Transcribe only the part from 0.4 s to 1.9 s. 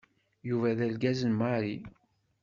Yuba d argaz n Mary.